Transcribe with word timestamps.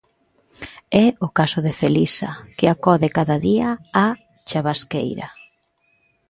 É 1.03 1.05
o 1.25 1.27
caso 1.37 1.59
de 1.65 1.73
Felisa, 1.79 2.29
que 2.57 2.65
acode 2.73 3.07
cada 3.17 3.35
día 3.47 3.69
á 4.03 4.05
Chavasqueira. 4.47 5.27